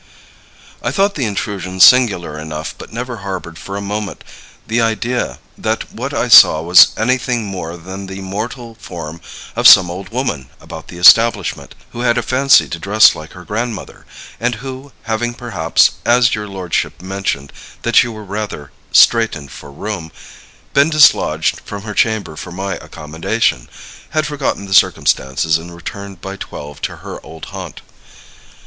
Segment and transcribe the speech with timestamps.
[0.81, 4.23] "I thought the intrusion singular enough, but never harbored for a moment
[4.65, 9.21] the idea that what I saw was anything more than the mortal form
[9.55, 13.45] of some old woman about the establishment, who had a fancy to dress like her
[13.45, 14.07] grandmother,
[14.39, 20.11] and who, having perhaps (as your lordship mentioned that you were rather straitened for room)
[20.73, 23.69] been dislodged from her chamber for my accommodation,
[24.17, 27.81] had forgotten the circumstance and returned by twelve to her old haunt.